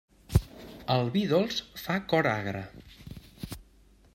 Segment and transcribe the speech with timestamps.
[0.93, 2.63] El vi dolç fa coragre.